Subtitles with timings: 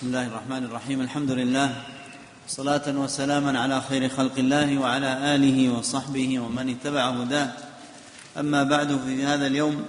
[0.00, 1.82] بسم الله الرحمن الرحيم الحمد لله
[2.48, 7.52] صلاة وسلاما على خير خلق الله وعلى آله وصحبه ومن اتبع هداه
[8.38, 9.84] أما بعد في هذا اليوم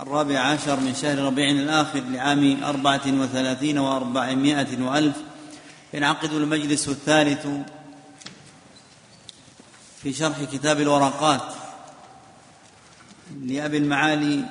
[0.00, 5.16] الرابع عشر من شهر ربيع الآخر لعام أربعة وثلاثين وأربعمائة وألف
[5.94, 7.46] ينعقد المجلس الثالث
[10.02, 11.54] في شرح كتاب الورقات
[13.42, 14.44] لأبي المعالي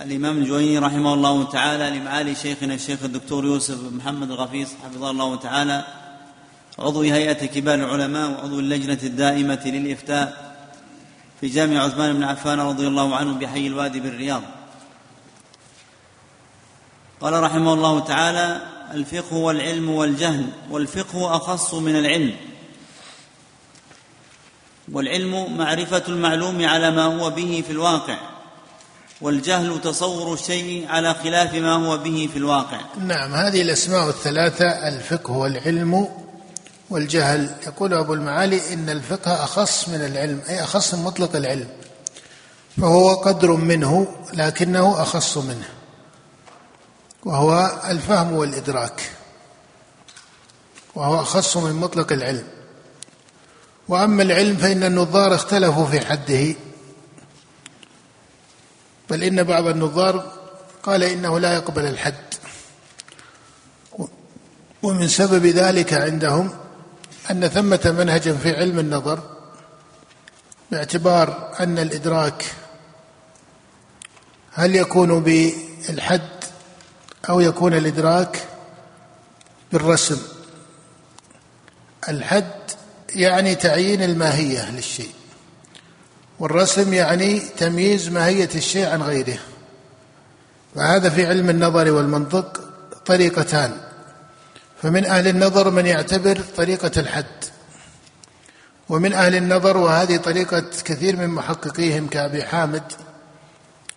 [0.00, 5.84] الإمام الجويني رحمه الله تعالى لمعالي شيخنا الشيخ الدكتور يوسف محمد الغفيص حفظه الله تعالى
[6.78, 10.56] عضو هيئة كبار العلماء وعضو اللجنة الدائمة للإفتاء
[11.40, 14.42] في جامع عثمان بن عفان رضي الله عنه بحي الوادي بالرياض.
[17.20, 18.60] قال رحمه الله تعالى
[18.94, 22.36] الفقه والعلم والجهل والفقه أخص من العلم.
[24.92, 28.39] والعلم معرفة المعلوم على ما هو به في الواقع.
[29.20, 32.80] والجهل تصور الشيء على خلاف ما هو به في الواقع.
[32.98, 36.08] نعم هذه الأسماء الثلاثة الفقه والعلم
[36.90, 37.54] والجهل.
[37.66, 41.68] يقول أبو المعالي إن الفقه أخص من العلم أي أخص من مطلق العلم
[42.80, 45.68] فهو قدر منه لكنه أخص منه
[47.24, 49.10] وهو الفهم والإدراك
[50.94, 52.44] وهو أخص من مطلق العلم.
[53.88, 56.54] وأما العلم فإن النظار اختلفوا في حده
[59.10, 60.32] بل إن بعض النظار
[60.82, 62.14] قال إنه لا يقبل الحد.
[64.82, 66.50] ومن سبب ذلك عندهم
[67.30, 69.22] أن ثمة منهجا في علم النظر
[70.70, 72.44] باعتبار أن الإدراك
[74.52, 76.44] هل يكون بالحد
[77.28, 78.48] أو يكون الإدراك
[79.72, 80.22] بالرسم.
[82.08, 82.70] الحد
[83.14, 85.19] يعني تعيين الماهية للشيء.
[86.40, 89.38] والرسم يعني تمييز ماهية الشيء عن غيره.
[90.74, 92.60] فهذا في علم النظر والمنطق
[93.06, 93.72] طريقتان.
[94.82, 97.44] فمن أهل النظر من يعتبر طريقة الحد.
[98.88, 102.92] ومن أهل النظر وهذه طريقة كثير من محققيهم كأبي حامد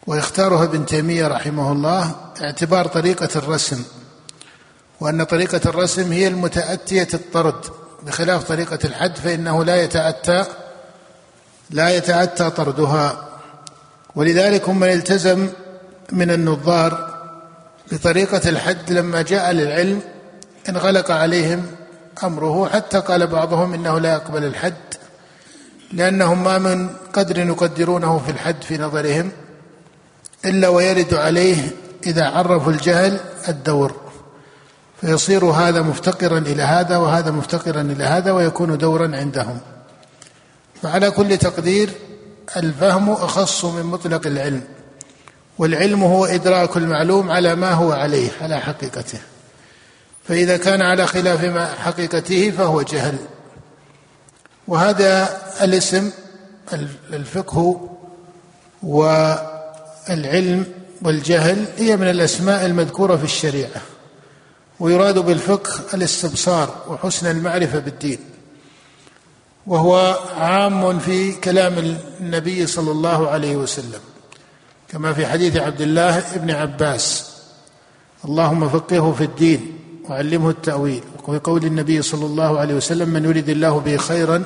[0.08, 3.84] ويختارها ابن تيمية رحمه الله اعتبار طريقة الرسم.
[5.00, 7.66] وأن طريقة الرسم هي المتأتية الطرد.
[8.04, 10.46] بخلاف طريقة الحد فإنه لا يتأتى
[11.74, 13.26] لا يتأتى طردها.
[14.16, 15.50] ولذلك هم من التزم
[16.12, 17.14] من النظار
[17.92, 20.02] بطريقة الحد لما جاء للعلم
[20.70, 21.66] انغلق عليهم
[22.24, 22.70] أمره.
[22.70, 24.74] حتى قال بعضهم إنه لا يقبل الحد
[25.94, 29.32] لأنهم ما من قدر يقدرونه في الحد في نظرهم
[30.46, 31.72] إلا ويرد عليه
[32.06, 33.20] إذا عرفوا الجهل
[33.50, 33.96] الدور.
[35.02, 39.60] فيصير هذا مفتقرا إلى هذا وهذا مفتقرا إلى هذا ويكون دورا عندهم.
[40.84, 41.90] فعلى كل تقدير
[42.58, 44.64] الفهم أخص من مطلق العلم
[45.58, 49.20] والعلم هو إدراك المعلوم على ما هو عليه على حقيقته.
[50.28, 53.18] فإذا كان على خلاف ما حقيقته فهو جهل.
[54.68, 56.12] وهذا الاسم
[57.14, 57.90] الفقه
[58.84, 60.66] والعلم
[61.02, 63.82] والجهل هي من الأسماء المذكورة في الشريعة
[64.80, 68.33] ويراد بالفقه الاستبصار وحسن المعرفة بالدين.
[69.68, 74.00] وهو عام في كلام النبي صلى الله عليه وسلم
[74.88, 77.34] كما في حديث عبد الله بن عباس
[78.26, 79.80] اللهم فقهه في الدين
[80.10, 81.04] وعلمه التأويل.
[81.28, 84.44] وفي قول النبي صلى الله عليه وسلم من يريد الله به خيرا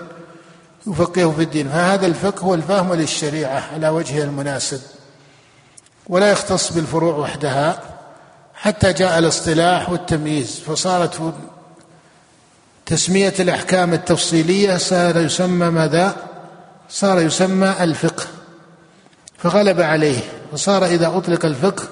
[0.88, 1.70] يفقهه في الدين.
[1.70, 4.82] فهذا الفقه هو الفهم للشريعة على وجهها المناسب
[6.10, 7.82] ولا يختص بالفروع وحدها
[8.54, 11.34] حتى جاء الاصطلاح والتمييز فصارت
[12.88, 16.16] تسمية الأحكام التفصيلية صار يسمى ماذا؟
[16.90, 18.26] صار يسمى الفقه.
[19.38, 20.20] فغلب عليه
[20.54, 21.84] وصار إذا أطلق الفقه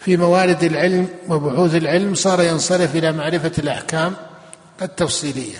[0.00, 4.14] في موارد العلم وبحوث العلم صار ينصرف إلى معرفة الأحكام
[4.82, 5.58] التفصيلية.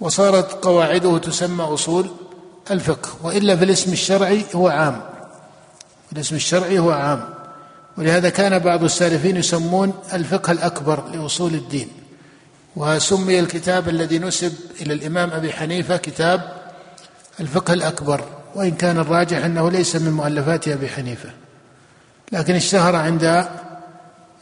[0.00, 2.06] وصارت قواعده تسمى أصول
[2.70, 5.00] الفقه وإلا في الاسم الشرعي هو عام.
[6.12, 7.24] الاسم الشرعي هو عام.
[7.96, 11.97] ولهذا كان بعض السالفين يسمون الفقه الأكبر لأصول الدين.
[12.78, 16.52] وسمي الكتاب الذي نسب إلى الإمام أبي حنيفة كتاب
[17.40, 21.30] الفقه الأكبر وإن كان الراجح أنه ليس من مؤلفات أبي حنيفة.
[22.32, 23.48] لكن اشتهر عند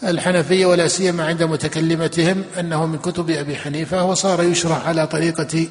[0.03, 5.67] الحنفية ولا سيما عند متكلمتهم أنه من كتب أبي حنيفة وصار يشرح على طريقة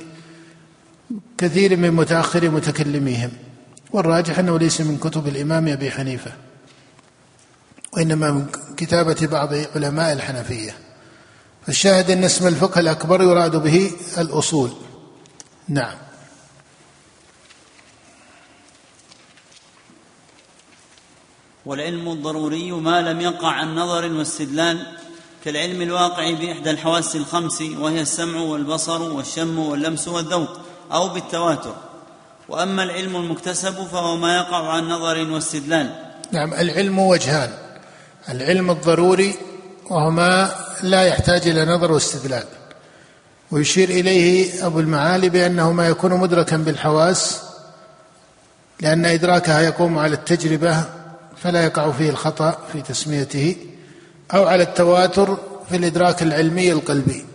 [1.38, 3.32] كثير من متأخر متكلميهم.
[3.92, 6.32] والراجح أنه ليس من كتب الإمام أبي حنيفة
[7.94, 8.46] وإنما من
[8.78, 10.85] كتابة بعض علماء الحنفية.
[11.66, 14.72] فالشاهد أن اسم الفقه الأكبر يراد به الأصول.
[15.68, 15.98] نعم.
[21.66, 24.98] والعلم الضروري ما لم يقع عن نظر واستدلال
[25.46, 30.60] كالعلم الواقع بإحدى الحواس الخمس وهي السمع والبصر والشم واللمس والذوق
[30.92, 31.76] أو بالتواتر.
[32.50, 36.12] وأما العلم المكتسب فهو ما يقع عن نظر واستدلال.
[36.32, 37.54] نعم العلم وجهان.
[38.30, 39.36] العلم الضروري
[39.90, 42.44] وهو ما لا يحتاج إلى نظر واستدلال.
[43.52, 47.42] ويشير إليه أبو المعالي بأنه ما يكون مدركا بالحواس
[48.82, 50.84] لأن إدراكها يقوم على التجربة
[51.38, 53.56] فلا يقع فيه الخطأ في تسميته
[54.34, 55.38] أو على التواتر
[55.70, 57.26] في الإدراك العلمي القلبي.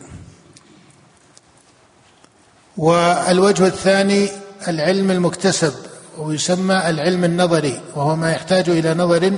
[2.76, 4.28] والوجه الثاني
[4.68, 5.74] العلم المكتسب
[6.18, 9.32] ويسمى العلم النظري وهو ما يحتاج إلى نظر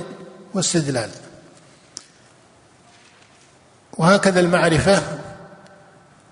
[0.53, 1.09] واستدلال.
[3.97, 5.01] وهكذا المعرفة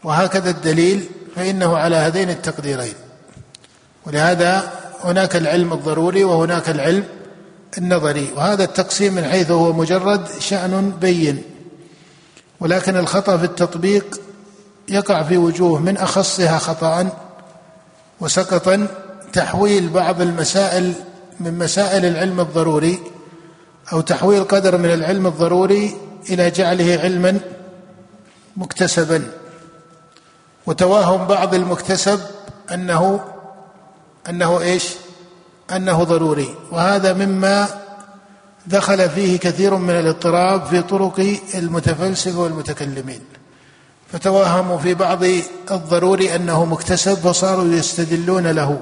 [0.04, 2.94] وهكذا الدليل فإنه على هذين التقديرين.
[4.06, 4.72] ولهذا
[5.04, 7.04] هناك العلم الضروري وهناك العلم
[7.78, 11.44] النظري وهذا التقسيم من حيث هو مجرد شأن بين.
[12.60, 14.22] ولكن الخطأ في التطبيق
[14.90, 17.10] يقع في وجوه من أخصها خطأ
[18.20, 18.88] وسقطا
[19.34, 20.94] تحويل بعض المسائل
[21.40, 23.00] من مسائل العلم الضروري
[23.94, 25.96] أو تحويل قدر من العلم الضروري
[26.30, 27.40] إلى جعله علما
[28.58, 29.32] مكتسبا.
[30.66, 32.20] وتوهم بعض المكتسب
[32.74, 33.20] أنه
[34.30, 34.90] أنه إيش؟
[35.76, 36.56] أنه ضروري.
[36.72, 37.68] وهذا مما
[38.68, 43.22] دخل فيه كثير من الاضطراب في طرق المتفلسفة والمتكلمين.
[44.12, 45.24] فتوهموا في بعض
[45.72, 48.82] الضروري أنه مكتسب فصاروا يستدلون له.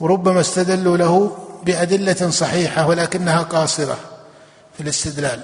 [0.00, 3.96] وربما استدلوا له بأدلة صحيحة ولكنها قاصرة
[4.76, 5.40] في الاستدلال.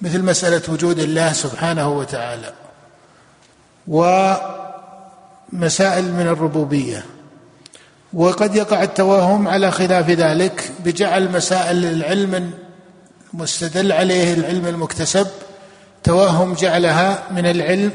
[0.00, 2.52] مثل مسألة وجود الله سبحانه وتعالى
[5.52, 7.04] ومسائل من الربوبية.
[8.12, 12.50] وقد يقع التوهم على خلاف ذلك بجعل مسائل العلم
[13.34, 15.26] المستدل عليه العلم المكتسب
[16.04, 17.90] توهم جعلها من العلم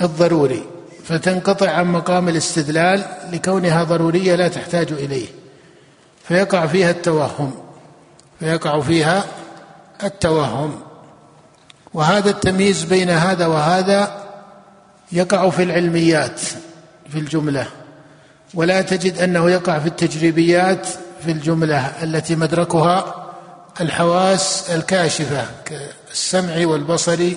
[0.00, 0.64] الضروري
[1.04, 5.26] فتنقطع عن مقام الاستدلال لكونها ضرورية لا تحتاج إليه
[6.28, 7.54] فيقع فيها التوهم
[8.40, 9.24] فيقع فيها
[10.02, 10.80] التوهم.
[11.94, 14.24] وهذا التمييز بين هذا وهذا
[15.12, 16.40] يقع في العلميات
[17.08, 17.66] في الجملة.
[18.54, 20.86] ولا تجد أنه يقع في التجريبيات
[21.24, 23.30] في الجملة التي مدركها
[23.80, 27.28] الحواس الكاشفة كالسمع والبصر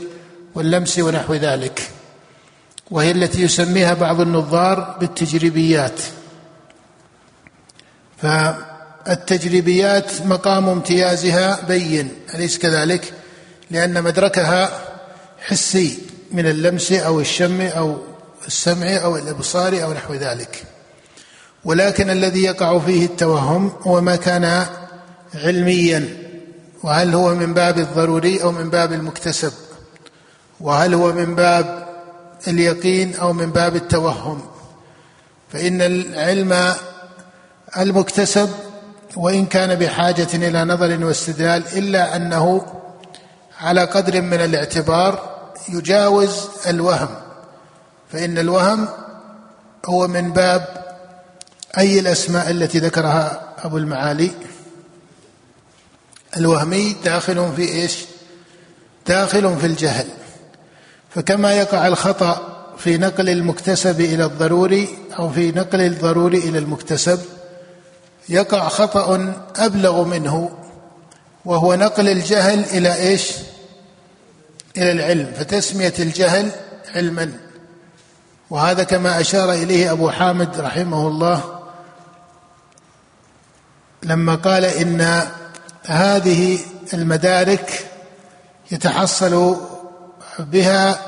[0.56, 1.92] واللمس ونحو ذلك.
[2.92, 6.02] وهي التي يسميها بعض النظار بالتجريبيات.
[9.08, 13.14] فالتجريبيات مقام امتيازها بين أليس كذلك؟
[13.72, 14.70] لأن مدركها
[15.40, 16.00] حسي
[16.32, 17.98] من اللمس أو الشم أو
[18.48, 20.64] السمع أو الإبصار أو نحو ذلك.
[21.66, 24.66] ولكن الذي يقع فيه التوهم هو ما كان
[25.36, 26.08] علميا.
[26.84, 29.54] وهل هو من باب الضروري أو من باب المكتسب؟
[30.60, 31.88] وهل هو من باب
[32.48, 34.42] اليقين أو من باب التوهم؟
[35.54, 36.74] فإن العلم
[37.78, 38.67] المكتسب
[39.18, 42.66] وإن كان بحاجة إلى نظر واستدلال إلا أنه
[43.62, 45.38] على قدر من الاعتبار
[45.70, 47.10] يجاوز الوهم
[48.12, 48.88] فإن الوهم
[49.86, 50.86] هو من باب
[51.78, 54.32] أي الأسماء التي ذكرها أبو المعالي.
[56.38, 58.06] الوهمي داخل في إيش؟
[59.08, 60.08] داخل في الجهل.
[61.10, 64.90] فكما يقع الخطأ في نقل المكتسب إلى الضروري
[65.20, 67.20] أو في نقل الضروري إلى المكتسب
[68.30, 70.52] يقع خطأ أبلغ منه
[71.46, 73.32] وهو نقل الجهل إلى إيش؟
[74.78, 76.52] إلى العلم فتسمية الجهل
[76.96, 77.34] علما.
[78.50, 81.60] وهذا كما أشار إليه أبو حامد رحمه الله
[84.04, 85.28] لما قال إن
[85.84, 86.60] هذه
[86.94, 87.88] المدارك
[88.72, 89.58] يتحصل
[90.40, 91.00] بها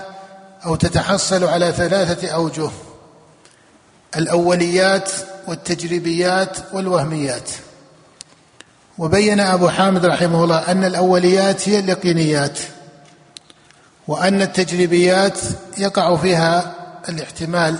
[0.65, 2.69] أو تتحصل على ثلاثة أوجه.
[4.15, 5.11] الأوليات
[5.49, 7.49] والتجريبيات والوهميات.
[8.97, 12.59] وبين أبو حامد رحمه الله أن الأوليات هي اليقينيات
[14.07, 15.39] وأن التجريبيات
[15.77, 16.73] يقع فيها
[17.09, 17.79] الاحتمال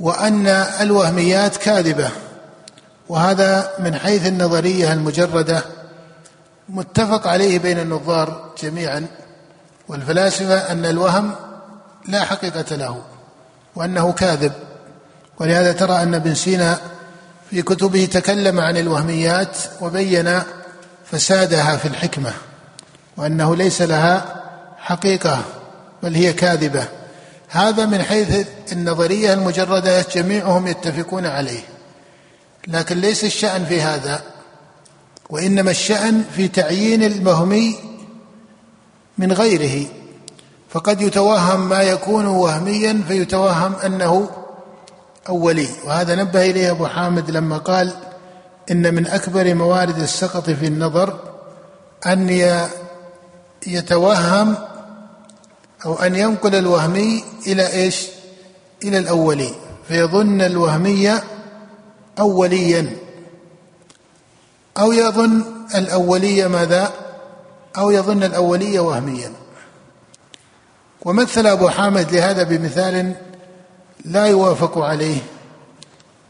[0.00, 0.46] وأن
[0.80, 2.10] الوهميات كاذبة.
[3.08, 5.62] وهذا من حيث النظرية المجردة
[6.68, 9.06] متفق عليه بين النظار جميعا
[9.88, 11.34] والفلاسفة أن الوهم
[12.08, 13.02] لا حقيقة له
[13.76, 14.67] وأنه كاذب.
[15.40, 16.78] ولهذا ترى أن ابن سينا
[17.50, 20.40] في كتبه تكلم عن الوهميات وبين
[21.04, 22.32] فسادها في الحكمة
[23.16, 24.42] وأنه ليس لها
[24.78, 25.44] حقيقة
[26.02, 26.88] بل هي كاذبة.
[27.48, 31.60] هذا من حيث النظرية المجردة جميعهم يتفقون عليه.
[32.66, 34.22] لكن ليس الشأن في هذا
[35.30, 37.78] وإنما الشأن في تعيين المهمي
[39.18, 39.86] من غيره.
[40.70, 44.30] فقد يتوهم ما يكون وهميا فيتوهم أنه
[45.28, 47.92] أولي وهذا نبه إليه أبو حامد لما قال
[48.70, 51.20] إن من أكبر موارد السقط في النظر
[52.06, 52.28] أن
[53.66, 54.54] يتوهم
[55.84, 58.06] أو أن ينقل الوهمي إلى إيش؟
[58.84, 59.50] إلى الأولي
[59.88, 61.20] فيظن الوهمي
[62.18, 62.96] اوليا
[64.78, 65.42] أو يظن
[65.74, 66.92] الاوليه ماذا؟
[67.78, 69.32] أو يظن الاوليه وهميا
[71.02, 73.14] ومثل أبو حامد لهذا بمثال
[74.04, 75.18] لا يوافق عليه.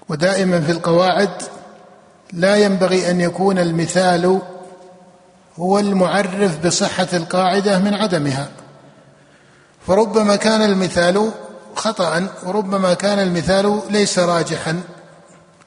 [0.09, 1.31] ودائما في القواعد
[2.33, 4.41] لا ينبغي أن يكون المثال
[5.59, 8.49] هو المعرف بصحة القاعدة من عدمها.
[9.87, 11.31] فربما كان المثال
[11.75, 14.81] خطأ وربما كان المثال ليس راجحا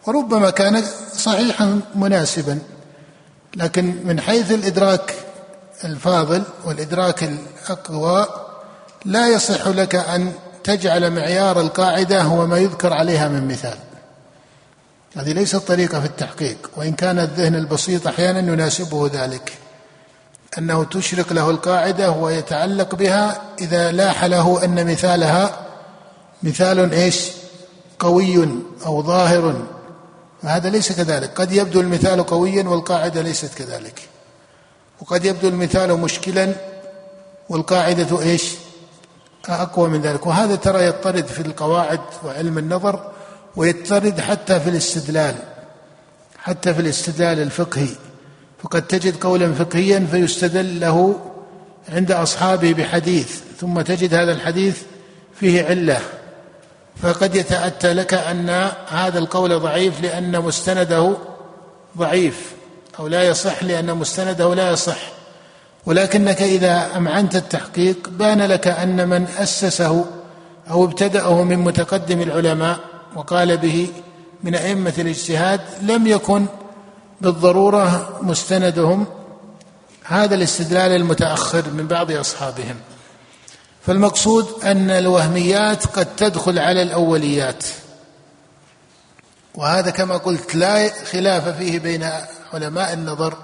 [0.07, 2.59] وربما كان صحيحا مناسبا.
[3.55, 5.15] لكن من حيث الإدراك
[5.83, 8.27] الفاضل والإدراك الأقوى
[9.05, 10.31] لا يصح لك أن
[10.63, 13.77] تجعل معيار القاعده هو ما يذكر عليها من مثال.
[15.15, 19.53] هذه ليست طريقة في التحقيق وإن كان الذهن البسيط أحيانا يناسبه ذلك.
[20.57, 25.59] أنه تشرق له القاعدة ويتعلق بها إذا لاح له أن مثالها
[26.43, 27.31] مثال إيش؟
[27.99, 28.49] قوي
[28.85, 29.65] أو ظاهر.
[30.43, 31.41] وهذا ليس كذلك.
[31.41, 34.01] قد يبدو المثال قويا والقاعدة ليست كذلك.
[35.01, 36.53] وقد يبدو المثال مشكلا
[37.49, 38.53] والقاعدة إيش؟
[39.49, 40.27] أقوى من ذلك.
[40.27, 43.11] وهذا ترى يضطرد في القواعد وعلم النظر
[43.55, 45.35] ويضطرد حتى في الاستدلال
[46.37, 47.89] حتى في الاستدلال الفقهي.
[48.63, 51.19] فقد تجد قولا فقهيا فيستدل له
[51.89, 54.81] عند أصحابه بحديث ثم تجد هذا الحديث
[55.39, 55.99] فيه علة.
[57.01, 58.49] فقد يتأتى لك أن
[58.87, 61.17] هذا القول ضعيف لأن مستنده
[61.97, 62.51] ضعيف
[62.99, 65.20] أو لا يصح لأن مستنده لا يصح.
[65.85, 70.05] ولكنك إذا أمعنت التحقيق بان لك أن من أسسه
[70.69, 72.79] أو ابتدأه من متقدم العلماء
[73.15, 73.87] وقال به
[74.43, 76.45] من أئمة الاجتهاد لم يكن
[77.21, 79.05] بالضرورة مستندهم
[80.03, 82.75] هذا الاستدلال المتأخر من بعض أصحابهم.
[83.85, 87.63] فالمقصود أن الوهميات قد تدخل على الأوليات.
[89.55, 92.09] وهذا كما قلت لا خلاف فيه بين
[92.53, 93.37] علماء النظر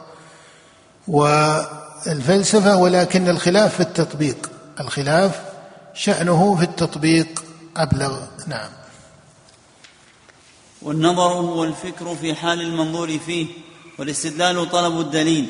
[2.06, 4.50] والفلسفه ولكن الخلاف في التطبيق.
[4.80, 5.42] الخلاف
[5.94, 7.44] شأنه في التطبيق
[7.77, 8.20] أبلغ.
[8.48, 8.70] نعم.
[10.82, 13.48] والنظر هو الفكر في حال المنظور فيه
[14.00, 15.50] والاستدلال طلب الدليل.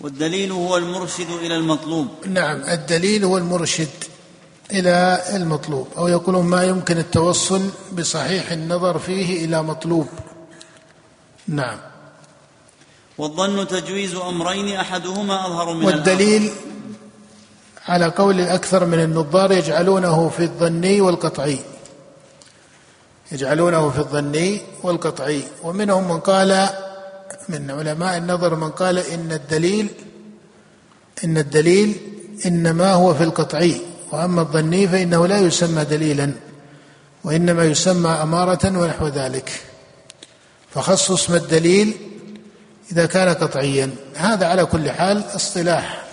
[0.00, 2.08] والدليل هو المرشد إلى المطلوب.
[2.26, 3.88] نعم الدليل هو المرشد
[4.72, 5.88] إلى المطلوب.
[5.98, 10.08] أو يقولون ما يمكن التوصل بصحيح النظر فيه إلى مطلوب.
[11.48, 11.89] نعم.
[13.20, 16.60] والظن تجويز أمرين أحدهما أظهر من والدليل الآخر.
[17.88, 21.58] على قول الأكثر من النظار يجعلونه في الظني والقطعي
[23.32, 26.68] يجعلونه في الظني والقطعي ومنهم من قال
[27.48, 29.88] من علماء النظر من قال إن الدليل
[31.24, 31.96] إن الدليل
[32.46, 33.80] إنما هو في القطعي
[34.12, 36.32] وأما الظني فإنه لا يسمى دليلا
[37.24, 39.62] وإنما يسمى أمارة ونحو ذلك.
[40.74, 42.09] فخص اسم الدليل
[42.92, 46.10] إذا كان قطعيا هذا على كل حال اصطلاح.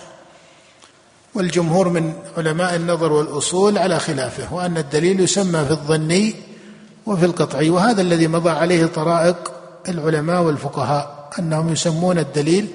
[1.34, 6.34] والجمهور من علماء النظر والأصول على خلافه وأن الدليل يسمى في الظني
[7.06, 9.52] وفي القطعي وهذا الذي مضى عليه طرائق
[9.88, 12.68] العلماء والفقهاء أنهم يسمون الدليل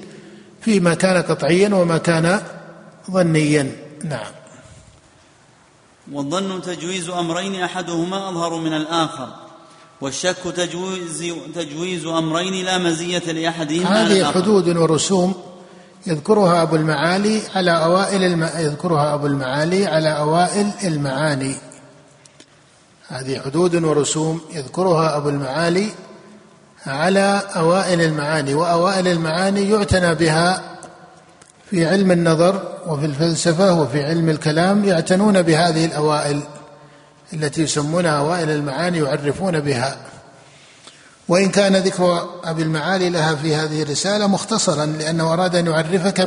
[0.60, 2.40] فيما كان قطعيا وما كان
[3.10, 3.76] ظنيا.
[4.04, 4.32] نعم.
[6.12, 9.43] والظن تجويز أمرين أحدهما أظهر من الآخر.
[10.00, 15.34] والشك تجويز تجويز أمرين لا مزية لأحدهما هذه حدود ورسوم
[16.06, 18.48] يذكرها أبو المعالي على أوائل الم...
[18.58, 21.56] يذكرها أبو المعالي على أوائل المعاني.
[23.08, 25.88] هذه حدود ورسوم يذكرها أبو المعالي
[26.86, 30.62] على أوائل المعاني وأوائل المعاني يعتنى بها
[31.70, 36.42] في علم النظر وفي الفلسفة وفي علم الكلام يعتنون بهذه الأوائل.
[37.34, 39.96] التي يسمونها اوائل المعاني يعرفون بها.
[41.28, 46.20] وإن كان ذكر أبي المعالي لها في هذه الرسالة مختصرا لأنه أراد أن يعرفك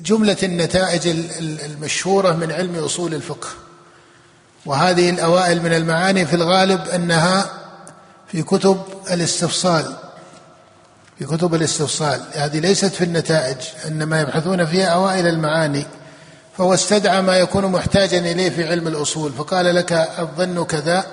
[0.00, 1.08] بجملة النتائج
[1.40, 3.48] المشهورة من علم أصول الفقه.
[4.66, 7.50] وهذه الأوائل من المعاني في الغالب أنها
[8.28, 9.96] في كتب الاستفصال.
[11.18, 12.20] في كتب الاستفصال.
[12.32, 15.86] هذه ليست في النتائج إنما يبحثون فيها أوائل المعاني.
[16.58, 21.04] فهو استدعى ما يكون محتاجا إليه في علم الأصول فقال لك الظن كذا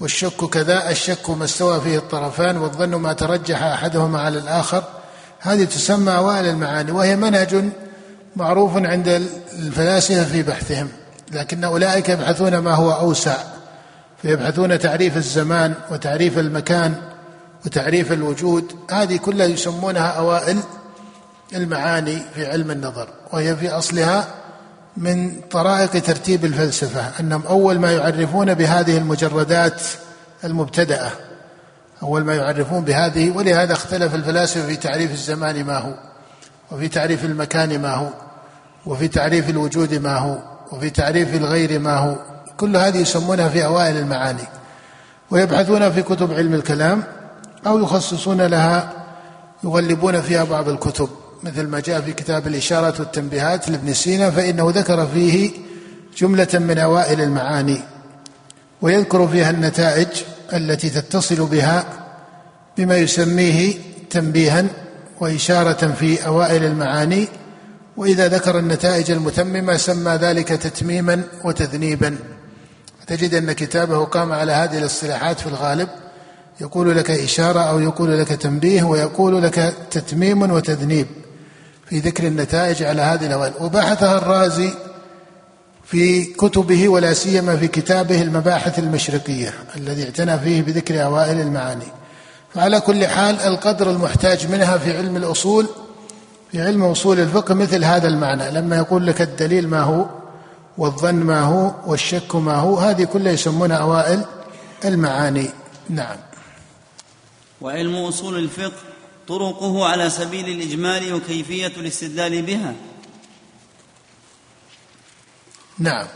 [0.00, 4.84] والشك كذا الشك ما استوى فيه الطرفان والظن ما ترجح أحدهما على الآخر.
[5.40, 7.64] هذه تسمى أوائل المعاني وهي منهج
[8.36, 9.08] معروف عند
[9.58, 10.88] الفلاسفة في بحثهم
[11.32, 13.36] لكن أولئك يبحثون ما هو أوسع
[14.22, 16.94] فيبحثون تعريف الزمان وتعريف المكان
[17.66, 20.58] وتعريف الوجود هذه كلها يسمونها أوائل
[21.54, 24.26] المعاني في علم النظر وهي في أصلها
[24.96, 29.82] من طرائق ترتيب الفلسفة أنهم أول ما يعرفون بهذه المجردات
[30.44, 31.10] المبتدأة
[32.02, 35.94] أول ما يعرفون بهذه ولهذا اختلف الفلاسفة في تعريف الزمان ما هو
[36.70, 38.08] وفي تعريف المكان ما هو
[38.86, 40.38] وفي تعريف الوجود ما هو
[40.72, 42.16] وفي تعريف الغير ما هو
[42.56, 44.44] كل هذه يسمونها في أوائل المعاني
[45.30, 47.02] ويبحثون في كتب علم الكلام
[47.66, 48.92] أو يخصصون لها
[49.64, 51.08] يغلبون فيها بعض الكتب.
[51.42, 55.50] مثل ما جاء في كتاب الإشارة والتنبيهات لابن سينا فإنه ذكر فيه
[56.16, 57.80] جملة من أوائل المعاني
[58.82, 60.08] ويذكر فيها النتائج
[60.52, 61.84] التي تتصل بها
[62.78, 63.74] بما يسميه
[64.10, 64.64] تنبيها
[65.20, 67.28] وإشارة في أوائل المعاني
[67.96, 72.16] وإذا ذكر النتائج المتممة سمى ذلك تتميما وتذنيبا.
[73.06, 75.88] تجد أن كتابه قام على هذه الاصطلاحات في الغالب
[76.60, 81.06] يقول لك إشارة أو يقول لك تنبيه ويقول لك تتميم وتذنيب.
[81.92, 83.52] في ذكر النتائج على هذه الأوائل.
[83.60, 84.70] وبحثها الرازي
[85.84, 91.84] في كتبه ولا سيما في كتابه المباحث المشرقية الذي اعتنى فيه بذكر أوائل المعاني.
[92.54, 95.66] فعلى كل حال القدر المحتاج منها في علم الأصول
[96.52, 98.50] في علم أصول الفقه مثل هذا المعنى.
[98.50, 100.06] لما يقول لك الدليل ما هو
[100.78, 104.24] والظن ما هو والشك ما هو هذه كلها يسمونها أوائل
[104.84, 105.50] المعاني.
[105.90, 106.16] نعم.
[107.60, 108.91] وعلم أصول الفقه
[109.32, 112.74] طرقه على سبيل الإجمال وكيفية الاستدلال بها.
[115.78, 116.06] نعم.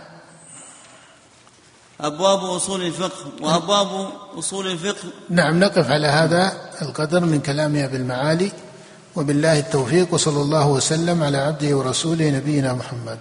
[2.00, 5.08] أبواب أصول الفقه وأبواب أصول الفقه.
[5.30, 8.52] نعم نقف على هذا القدر من كلام أبي المعالي
[9.16, 13.18] وبالله التوفيق وصلى الله وسلم على عبده ورسوله نبينا محمد.